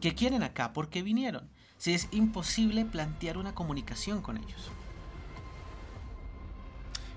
¿Qué 0.00 0.14
quieren 0.14 0.42
acá? 0.42 0.72
¿Por 0.72 0.88
qué 0.88 1.02
vinieron? 1.02 1.50
Si 1.76 1.92
es 1.92 2.08
imposible 2.10 2.84
plantear 2.84 3.38
una 3.38 3.54
comunicación 3.54 4.22
con 4.22 4.38
ellos. 4.38 4.70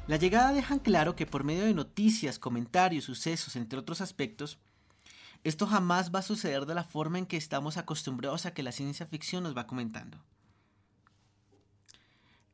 La 0.05 0.17
llegada 0.17 0.51
dejan 0.51 0.79
claro 0.79 1.15
que 1.15 1.25
por 1.25 1.45
medio 1.45 1.63
de 1.63 1.73
noticias, 1.73 2.37
comentarios, 2.37 3.05
sucesos, 3.05 3.55
entre 3.55 3.79
otros 3.79 4.01
aspectos, 4.01 4.59
esto 5.45 5.65
jamás 5.65 6.13
va 6.13 6.19
a 6.19 6.23
suceder 6.23 6.65
de 6.65 6.75
la 6.75 6.83
forma 6.83 7.19
en 7.19 7.25
que 7.25 7.37
estamos 7.37 7.77
acostumbrados 7.77 8.45
a 8.45 8.53
que 8.53 8.63
la 8.63 8.73
ciencia 8.73 9.05
ficción 9.05 9.43
nos 9.43 9.55
va 9.55 9.65
comentando. 9.65 10.17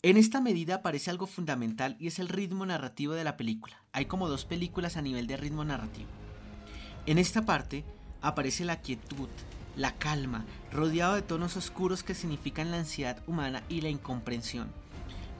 En 0.03 0.15
esta 0.15 0.41
medida 0.41 0.75
aparece 0.75 1.10
algo 1.10 1.25
fundamental 1.25 1.98
y 2.00 2.08
es 2.08 2.20
el 2.20 2.29
ritmo 2.29 2.68
narrativo 2.68 3.13
de 3.13 3.24
la 3.24 3.36
película. 3.36 3.84
Hay 3.94 4.06
como 4.06 4.29
dos 4.29 4.46
películas 4.46 4.96
a 4.96 5.01
nivel 5.01 5.25
de 5.25 5.38
ritmo 5.38 5.65
narrativo. 5.65 6.10
En 7.08 7.18
esta 7.18 7.46
parte 7.46 7.84
aparece 8.22 8.63
la 8.63 8.79
quietud, 8.79 9.27
la 9.75 9.96
calma, 9.96 10.46
rodeado 10.72 11.15
de 11.15 11.24
tonos 11.24 11.58
oscuros 11.58 12.03
que 12.03 12.13
significan 12.13 12.70
la 12.70 12.77
ansiedad 12.77 13.24
humana 13.27 13.63
y 13.70 13.82
la 13.82 13.89
incomprensión 13.89 14.72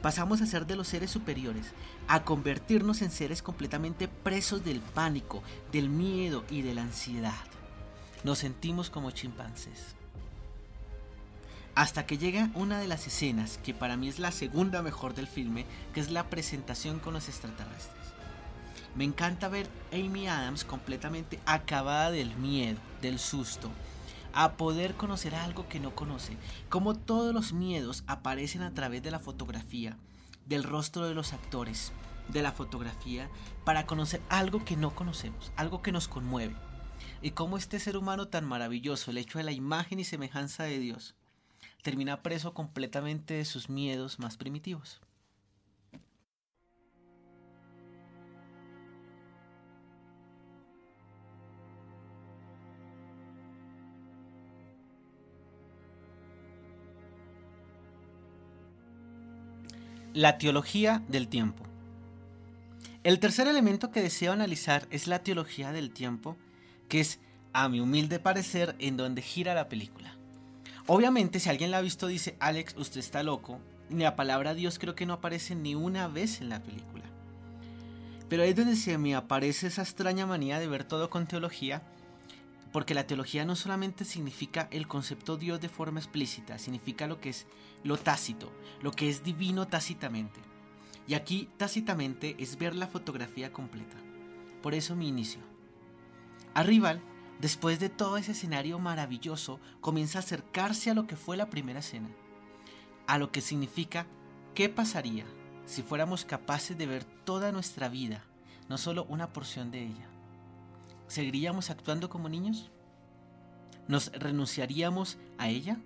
pasamos 0.02 0.42
a 0.42 0.46
ser 0.46 0.66
de 0.66 0.76
los 0.76 0.88
seres 0.88 1.12
superiores, 1.12 1.68
a 2.08 2.24
convertirnos 2.24 3.02
en 3.02 3.12
seres 3.12 3.42
completamente 3.42 4.08
presos 4.08 4.64
del 4.64 4.80
pánico, 4.80 5.44
del 5.72 5.90
miedo 5.90 6.44
y 6.50 6.62
de 6.62 6.74
la 6.74 6.84
ansiedad. 6.84 7.34
Nos 8.24 8.40
sentimos 8.40 8.90
como 8.90 9.12
chimpancés. 9.12 9.96
Hasta 11.76 12.06
que 12.06 12.18
llega 12.18 12.50
una 12.56 12.80
de 12.80 12.88
las 12.88 13.08
escenas 13.08 13.60
que 13.64 13.74
para 13.74 13.96
mí 13.96 14.10
es 14.10 14.20
la 14.20 14.32
segunda 14.32 14.82
mejor 14.82 15.14
del 15.14 15.28
filme, 15.28 15.66
que 15.94 16.00
es 16.02 16.12
la 16.12 16.30
presentación 16.30 17.00
con 17.00 17.14
los 17.14 17.30
extraterrestres. 17.30 17.96
Me 18.96 19.04
encanta 19.04 19.48
ver 19.48 19.70
Amy 19.94 20.28
Adams 20.28 20.66
completamente 20.66 21.40
acabada 21.46 22.12
del 22.12 22.36
miedo, 22.36 22.80
del 23.02 23.20
susto, 23.20 23.70
a 24.34 24.54
poder 24.54 24.96
conocer 24.96 25.36
algo 25.36 25.68
que 25.68 25.80
no 25.80 25.96
conoce, 25.96 26.38
como 26.70 26.96
todos 26.96 27.34
los 27.34 27.54
miedos 27.54 28.04
aparecen 28.08 28.62
a 28.62 28.74
través 28.74 29.04
de 29.04 29.12
la 29.12 29.20
fotografía, 29.20 29.98
del 30.46 30.64
rostro 30.64 31.08
de 31.08 31.14
los 31.14 31.34
actores, 31.34 31.92
de 32.28 32.42
la 32.42 32.52
fotografía, 32.52 33.30
para 33.66 33.86
conocer 33.86 34.22
algo 34.30 34.64
que 34.66 34.78
no 34.78 34.96
conocemos, 34.96 35.52
algo 35.56 35.82
que 35.82 35.92
nos 35.92 36.08
conmueve. 36.08 36.56
Y 37.22 37.32
cómo 37.32 37.58
este 37.58 37.80
ser 37.80 37.98
humano 37.98 38.28
tan 38.28 38.46
maravilloso, 38.46 39.12
el 39.12 39.18
hecho 39.18 39.38
de 39.38 39.44
la 39.44 39.52
imagen 39.52 40.00
y 40.00 40.04
semejanza 40.04 40.64
de 40.64 40.80
Dios, 40.80 41.16
termina 41.82 42.22
preso 42.22 42.54
completamente 42.54 43.36
de 43.36 43.46
sus 43.46 43.70
miedos 43.70 44.20
más 44.20 44.38
primitivos. 44.38 45.02
La 60.14 60.40
teología 60.40 61.04
del 61.08 61.28
tiempo. 61.28 61.64
El 63.04 63.20
tercer 63.20 63.48
elemento 63.48 63.92
que 63.92 64.02
deseo 64.02 64.32
analizar 64.32 64.88
es 64.90 65.06
la 65.06 65.20
teología 65.20 65.72
del 65.72 65.92
tiempo, 65.92 66.36
que 66.88 67.00
es, 67.00 67.20
a 67.54 67.70
mi 67.70 67.80
humilde 67.80 68.20
parecer, 68.20 68.76
en 68.80 68.98
donde 68.98 69.22
gira 69.22 69.54
la 69.54 69.70
película. 69.70 70.16
Obviamente, 70.88 71.40
si 71.40 71.48
alguien 71.48 71.70
la 71.70 71.78
ha 71.78 71.82
visto, 71.82 72.08
dice, 72.08 72.36
Alex, 72.40 72.76
usted 72.78 73.00
está 73.00 73.22
loco. 73.22 73.60
La 73.92 74.16
palabra 74.16 74.56
Dios 74.56 74.80
creo 74.80 74.96
que 74.96 75.06
no 75.06 75.14
aparece 75.14 75.54
ni 75.54 75.76
una 75.76 76.08
vez 76.08 76.42
en 76.42 76.50
la 76.50 76.64
película. 76.64 77.06
Pero 78.30 78.42
ahí 78.42 78.50
es 78.50 78.56
donde 78.56 78.76
se 78.76 78.98
me 78.98 79.14
aparece 79.14 79.68
esa 79.68 79.84
extraña 79.84 80.26
manía 80.26 80.60
de 80.60 80.68
ver 80.68 80.86
todo 80.86 81.12
con 81.12 81.28
teología, 81.28 81.84
porque 82.72 82.94
la 82.94 83.08
teología 83.08 83.46
no 83.46 83.56
solamente 83.56 84.06
significa 84.06 84.68
el 84.72 84.88
concepto 84.88 85.38
Dios 85.38 85.60
de 85.60 85.70
forma 85.70 86.00
explícita, 86.00 86.60
significa 86.60 87.08
lo 87.08 87.20
que 87.20 87.30
es 87.30 87.48
lo 87.84 87.98
tácito, 87.98 88.52
lo 88.82 88.92
que 88.92 89.10
es 89.10 89.24
divino 89.24 89.68
tácitamente. 89.68 90.40
Y 91.08 91.16
aquí 91.16 91.50
tácitamente 91.58 92.36
es 92.38 92.58
ver 92.58 92.76
la 92.76 92.88
fotografía 92.88 93.52
completa. 93.52 93.98
Por 94.62 94.76
eso 94.76 94.96
mi 94.96 95.08
inicio. 95.08 95.42
Arrival, 96.54 97.02
después 97.40 97.80
de 97.80 97.90
todo 97.90 98.18
ese 98.18 98.34
escenario 98.34 98.78
maravilloso, 98.78 99.60
comienza 99.82 100.20
a 100.20 100.22
acercarse 100.22 100.92
a 100.92 100.94
lo 100.94 101.08
que 101.08 101.16
fue 101.16 101.38
la 101.38 101.50
primera 101.50 101.80
escena, 101.80 102.10
a 103.08 103.18
lo 103.18 103.32
que 103.32 103.42
significa 103.42 104.06
qué 104.54 104.70
pasaría 104.70 105.26
si 105.66 105.82
fuéramos 105.82 106.26
capaces 106.26 106.78
de 106.78 106.86
ver 106.86 107.04
toda 107.04 107.52
nuestra 107.52 107.90
vida, 107.90 108.24
no 108.68 108.78
solo 108.78 109.06
una 109.06 109.34
porción 109.34 109.72
de 109.72 109.84
ella. 109.84 110.19
¿Seguiríamos 111.10 111.72
actuando 111.72 112.08
como 112.08 112.30
niños? 112.30 112.70
¿Nos 113.88 114.12
renunciaríamos 114.12 115.18
a 115.40 115.50
ella? 115.50 115.80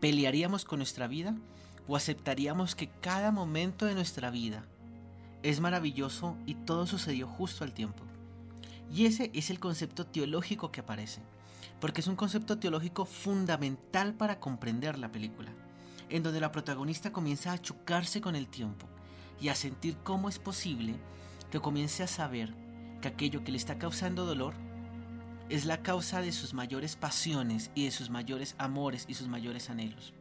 ¿Pelearíamos 0.00 0.64
con 0.64 0.78
nuestra 0.78 1.06
vida? 1.08 1.36
¿O 1.86 1.94
aceptaríamos 1.94 2.74
que 2.74 2.88
cada 2.88 3.32
momento 3.32 3.84
de 3.84 3.94
nuestra 3.94 4.30
vida 4.30 4.64
es 5.42 5.60
maravilloso 5.60 6.38
y 6.46 6.54
todo 6.54 6.86
sucedió 6.86 7.28
justo 7.28 7.64
al 7.64 7.74
tiempo? 7.74 8.02
Y 8.90 9.04
ese 9.04 9.30
es 9.34 9.50
el 9.50 9.60
concepto 9.60 10.06
teológico 10.06 10.72
que 10.72 10.80
aparece, 10.80 11.20
porque 11.78 12.00
es 12.00 12.06
un 12.06 12.16
concepto 12.16 12.58
teológico 12.58 13.04
fundamental 13.04 14.14
para 14.14 14.40
comprender 14.40 14.98
la 14.98 15.12
película, 15.12 15.52
en 16.08 16.22
donde 16.22 16.40
la 16.40 16.50
protagonista 16.50 17.12
comienza 17.12 17.52
a 17.52 17.60
chocarse 17.60 18.22
con 18.22 18.36
el 18.36 18.48
tiempo 18.48 18.86
y 19.38 19.50
a 19.50 19.54
sentir 19.54 19.98
cómo 20.02 20.30
es 20.30 20.38
posible 20.38 20.94
que 21.50 21.60
comience 21.60 22.02
a 22.02 22.06
saber 22.06 22.54
que 23.02 23.08
aquello 23.08 23.44
que 23.44 23.52
le 23.52 23.58
está 23.58 23.78
causando 23.78 24.24
dolor 24.24 24.54
es 25.50 25.66
la 25.66 25.82
causa 25.82 26.22
de 26.22 26.32
sus 26.32 26.54
mayores 26.54 26.96
pasiones 26.96 27.70
y 27.74 27.84
de 27.84 27.90
sus 27.90 28.08
mayores 28.08 28.54
amores 28.56 29.04
y 29.08 29.14
sus 29.14 29.28
mayores 29.28 29.68
anhelos. 29.68 30.14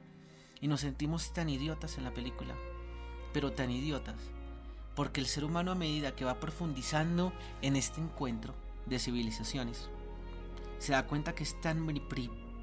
Y 0.59 0.67
nos 0.67 0.81
sentimos 0.81 1.31
tan 1.31 1.47
idiotas 1.47 1.97
en 1.97 2.03
la 2.03 2.13
película, 2.13 2.53
pero 3.31 3.53
tan 3.53 3.71
idiotas, 3.71 4.17
porque 4.95 5.21
el 5.21 5.27
ser 5.27 5.45
humano 5.45 5.71
a 5.71 5.75
medida 5.75 6.15
que 6.15 6.25
va 6.25 6.41
profundizando 6.41 7.31
en 7.61 7.77
este 7.77 8.01
encuentro 8.01 8.53
de 8.87 8.99
civilizaciones, 8.99 9.89
se 10.79 10.91
da 10.91 11.07
cuenta 11.07 11.33
que 11.33 11.43
es 11.43 11.59
tan 11.61 11.87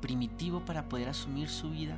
primitivo 0.03 0.65
para 0.65 0.89
poder 0.89 1.09
asumir 1.09 1.49
su 1.49 1.71
vida, 1.71 1.97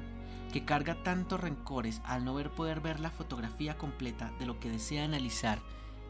que 0.53 0.65
carga 0.65 1.03
tantos 1.03 1.41
rencores 1.41 2.01
al 2.05 2.25
no 2.25 2.35
ver 2.35 2.51
poder 2.51 2.81
ver 2.81 3.01
la 3.01 3.11
fotografía 3.11 3.79
completa 3.79 4.33
de 4.39 4.47
lo 4.47 4.61
que 4.61 4.71
desea 4.71 5.05
analizar 5.05 5.61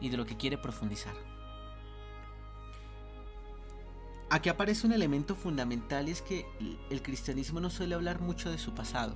y 0.01 0.09
de 0.09 0.17
lo 0.17 0.25
que 0.25 0.37
quiere 0.37 0.57
profundizar. 0.57 1.30
Aquí 4.33 4.47
aparece 4.47 4.87
un 4.87 4.93
elemento 4.93 5.35
fundamental 5.35 6.07
y 6.07 6.11
es 6.11 6.21
que 6.21 6.45
el 6.89 7.01
cristianismo 7.01 7.59
no 7.59 7.69
suele 7.69 7.95
hablar 7.95 8.21
mucho 8.21 8.49
de 8.49 8.57
su 8.57 8.73
pasado. 8.73 9.13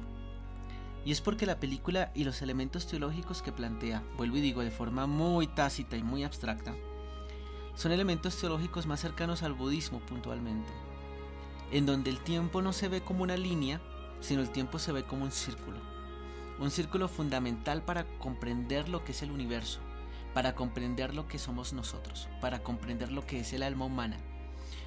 Y 1.06 1.14
es 1.14 1.22
porque 1.22 1.46
la 1.46 1.58
película 1.58 2.12
y 2.14 2.26
los 2.26 2.42
elementos 2.42 2.86
teológicos 2.86 3.42
que 3.42 3.54
plantea, 3.54 4.04
vuelvo 4.18 4.36
y 4.36 4.42
digo 4.42 4.62
de 4.62 4.72
forma 4.72 5.08
muy 5.08 5.48
tácita 5.48 5.96
y 5.96 6.04
muy 6.04 6.26
abstracta, 6.26 6.76
son 7.76 7.94
elementos 7.94 8.38
teológicos 8.38 8.88
más 8.88 9.00
cercanos 9.00 9.42
al 9.42 9.54
budismo 9.54 10.02
puntualmente, 10.02 10.70
en 11.72 11.86
donde 11.86 12.10
el 12.10 12.20
tiempo 12.20 12.62
no 12.62 12.74
se 12.74 12.90
ve 12.90 13.00
como 13.00 13.24
una 13.24 13.38
línea, 13.38 13.80
sino 14.20 14.42
el 14.42 14.50
tiempo 14.50 14.80
se 14.80 14.92
ve 14.92 15.06
como 15.06 15.24
un 15.24 15.32
círculo. 15.32 15.78
Un 16.60 16.72
círculo 16.72 17.08
fundamental 17.08 17.84
para 17.84 18.06
comprender 18.20 18.90
lo 18.90 19.06
que 19.06 19.14
es 19.14 19.22
el 19.22 19.32
universo, 19.32 19.80
para 20.34 20.56
comprender 20.56 21.16
lo 21.16 21.26
que 21.30 21.40
somos 21.40 21.72
nosotros, 21.72 22.28
para 22.42 22.64
comprender 22.64 23.14
lo 23.14 23.26
que 23.26 23.40
es 23.40 23.54
el 23.54 23.64
alma 23.64 23.86
humana 23.86 24.18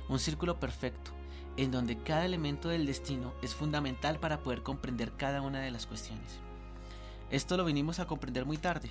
un 0.08 0.18
círculo 0.18 0.58
perfecto, 0.58 1.10
en 1.56 1.70
donde 1.70 1.98
cada 1.98 2.24
elemento 2.24 2.68
del 2.68 2.86
destino 2.86 3.34
es 3.42 3.54
fundamental 3.54 4.18
para 4.18 4.40
poder 4.42 4.62
comprender 4.62 5.12
cada 5.16 5.42
una 5.42 5.60
de 5.60 5.70
las 5.70 5.86
cuestiones. 5.86 6.38
Esto 7.30 7.56
lo 7.56 7.64
vinimos 7.64 7.98
a 7.98 8.06
comprender 8.06 8.46
muy 8.46 8.58
tarde, 8.58 8.90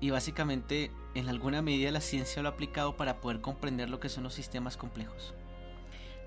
y 0.00 0.10
básicamente 0.10 0.90
en 1.14 1.28
alguna 1.28 1.62
medida 1.62 1.90
la 1.90 2.00
ciencia 2.00 2.42
lo 2.42 2.48
ha 2.48 2.52
aplicado 2.52 2.96
para 2.96 3.20
poder 3.20 3.40
comprender 3.40 3.88
lo 3.88 4.00
que 4.00 4.08
son 4.08 4.24
los 4.24 4.34
sistemas 4.34 4.76
complejos. 4.76 5.32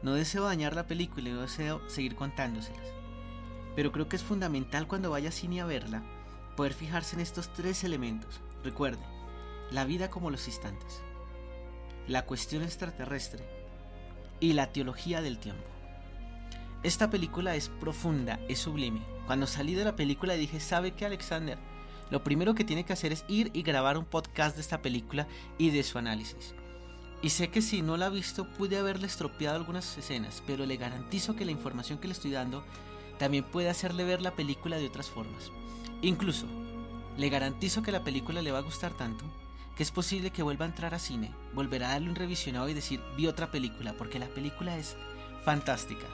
No 0.02 0.14
deseo 0.14 0.46
dañar 0.46 0.76
la 0.76 0.88
película 0.88 1.30
y 1.30 1.34
no 1.34 1.42
deseo 1.42 1.82
seguir 1.88 2.16
contándoselas, 2.16 2.88
pero 3.76 3.92
creo 3.92 4.10
que 4.10 4.16
es 4.16 4.24
fundamental 4.24 4.88
cuando 4.88 5.12
vaya 5.12 5.30
a 5.30 5.34
cine 5.34 5.62
a 5.62 5.66
verla 5.66 6.04
poder 6.56 6.74
fijarse 6.74 7.16
en 7.16 7.22
estos 7.22 7.54
tres 7.54 7.84
elementos. 7.84 8.42
Recuerde, 8.64 9.04
la 9.72 9.86
vida 9.86 10.10
como 10.10 10.32
los 10.32 10.48
instantes, 10.48 11.02
la 12.08 12.26
cuestión 12.26 12.64
extraterrestre 12.64 13.59
y 14.40 14.54
la 14.54 14.72
teología 14.72 15.22
del 15.22 15.40
tiempo. 15.40 15.64
Esta 16.84 17.10
película 17.10 17.56
es 17.56 17.70
profunda, 17.70 18.40
es 18.48 18.60
sublime. 18.60 19.02
Cuando 19.26 19.48
salí 19.48 19.76
de 19.76 19.84
la 19.84 19.96
película 19.96 20.34
dije, 20.36 20.60
¿sabe 20.60 20.92
qué 20.92 21.06
Alexander? 21.06 21.58
Lo 22.10 22.24
primero 22.24 22.56
que 22.56 22.64
tiene 22.64 22.86
que 22.86 22.94
hacer 22.94 23.12
es 23.12 23.26
ir 23.28 23.52
y 23.54 23.64
grabar 23.64 23.98
un 23.98 24.06
podcast 24.06 24.56
de 24.56 24.62
esta 24.62 24.82
película 24.82 25.28
y 25.58 25.72
de 25.72 25.84
su 25.84 25.98
análisis. 25.98 26.56
Y 27.22 27.32
sé 27.32 27.50
que 27.50 27.62
si 27.62 27.82
no 27.82 27.98
la 27.98 28.06
ha 28.06 28.10
visto 28.10 28.50
pude 28.54 28.78
haberle 28.78 29.08
estropeado 29.08 29.58
algunas 29.58 29.98
escenas, 29.98 30.42
pero 30.48 30.66
le 30.66 30.78
garantizo 30.78 31.36
que 31.36 31.46
la 31.46 31.52
información 31.52 32.00
que 32.00 32.08
le 32.08 32.14
estoy 32.14 32.32
dando 32.32 32.64
también 33.18 33.44
puede 33.44 33.70
hacerle 33.70 34.06
ver 34.06 34.22
la 34.22 34.36
película 34.36 34.78
de 34.78 34.88
otras 34.88 35.10
formas. 35.10 35.52
Incluso, 36.02 36.48
le 37.18 37.30
garantizo 37.30 37.82
que 37.82 37.92
la 37.92 38.06
película 38.06 38.42
le 38.42 38.52
va 38.52 38.60
a 38.60 38.64
gustar 38.64 38.94
tanto 38.94 39.26
que 39.80 39.84
es 39.84 39.92
posible 39.92 40.32
que 40.32 40.44
vuelva 40.44 40.66
a 40.66 40.68
entrar 40.68 40.94
a 40.94 41.00
cine, 41.00 41.32
volverá 41.54 41.88
a 41.88 41.92
darle 41.94 42.10
un 42.10 42.16
revisionado 42.18 42.68
y 42.68 42.74
decir 42.74 43.00
vi 43.16 43.28
otra 43.28 43.50
película, 43.50 43.94
porque 43.94 44.20
la 44.20 44.28
película 44.28 44.78
es 44.78 44.98
fantástica. 45.46 46.06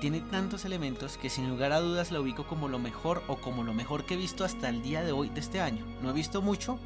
Tiene 0.00 0.20
tantos 0.20 0.64
elementos 0.64 1.18
que 1.18 1.28
sin 1.28 1.48
lugar 1.48 1.72
a 1.72 1.80
dudas 1.80 2.12
la 2.12 2.20
ubico 2.20 2.46
como 2.46 2.68
lo 2.68 2.78
mejor 2.78 3.24
o 3.26 3.40
como 3.40 3.64
lo 3.64 3.74
mejor 3.74 4.06
que 4.06 4.14
he 4.14 4.16
visto 4.16 4.44
hasta 4.44 4.68
el 4.68 4.82
día 4.82 5.02
de 5.02 5.10
hoy 5.10 5.30
de 5.30 5.40
este 5.40 5.60
año. 5.60 5.84
No 6.00 6.10
he 6.10 6.12
visto 6.12 6.42
mucho, 6.42 6.78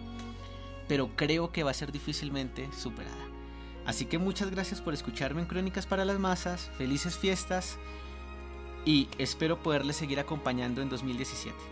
pero 0.89 1.11
creo 1.17 1.53
que 1.53 1.65
va 1.65 1.71
a 1.71 1.75
ser 1.75 1.93
difícilmente 1.93 2.67
superada. 2.73 3.27
Así 3.85 4.07
que 4.07 4.17
muchas 4.17 4.51
gracias 4.51 4.81
por 4.81 4.95
escucharme 4.95 5.43
en 5.43 5.49
Crónicas 5.49 5.85
para 5.85 6.07
las 6.07 6.19
Masas, 6.19 6.71
felices 6.79 7.19
fiestas 7.19 7.77
y 8.87 9.07
espero 9.19 9.63
poderles 9.63 9.97
seguir 9.97 10.19
acompañando 10.19 10.81
en 10.81 10.89
2017. 10.89 11.72